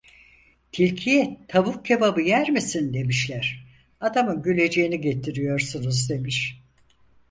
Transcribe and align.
Tilkiye 0.71 1.37
tavuk 1.47 1.85
kebabı 1.85 2.21
yer 2.21 2.49
misin 2.49 2.93
demişler; 2.93 3.65
adamın 4.01 4.41
güleceğini 4.41 5.01
getiriyorsunuz 5.01 6.09
demiş. 6.09 6.61